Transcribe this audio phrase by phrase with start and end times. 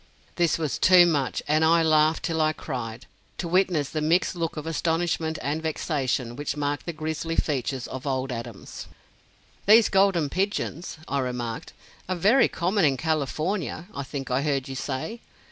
[0.35, 3.05] This was too much, and "I laughed till I cried"
[3.37, 8.07] to witness the mixed look of astonishment and vexation which marked the "grizzly" features of
[8.07, 8.87] old Adams.
[9.67, 11.73] "These Golden Pigeons," I remarked,
[12.09, 15.19] "are very common in California, I think I heard you say?